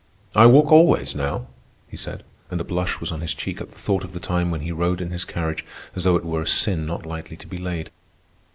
"I 0.33 0.47
walk 0.47 0.71
always 0.71 1.13
now," 1.13 1.45
he 1.87 1.95
said, 1.95 2.23
and 2.49 2.59
a 2.59 2.63
blush 2.63 2.99
was 2.99 3.11
on 3.11 3.21
his 3.21 3.35
cheek 3.35 3.61
at 3.61 3.69
the 3.69 3.77
thought 3.77 4.03
of 4.03 4.13
the 4.13 4.19
time 4.19 4.49
when 4.49 4.61
he 4.61 4.71
rode 4.71 4.99
in 4.99 5.11
his 5.11 5.25
carriage, 5.25 5.63
as 5.95 6.05
though 6.05 6.15
it 6.15 6.25
were 6.25 6.41
a 6.41 6.47
sin 6.47 6.87
not 6.87 7.05
lightly 7.05 7.37
to 7.37 7.45
be 7.45 7.59
laid. 7.59 7.91